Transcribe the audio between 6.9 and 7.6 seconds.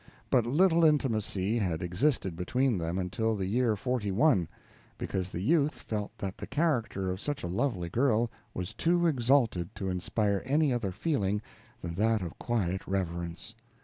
of such a